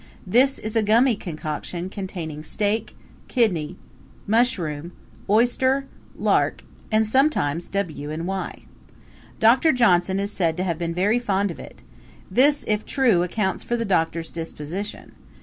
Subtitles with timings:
[0.25, 2.95] This is a gummy concoction containing steak,
[3.27, 3.77] kidney,
[4.25, 4.93] mushroom,
[5.29, 5.85] oyster,
[6.17, 8.63] lark and sometimes W and Y.
[9.39, 11.83] Doctor Johnson is said to have been very fond of it;
[12.31, 15.11] this, if true, accounts for the doctor's disposition.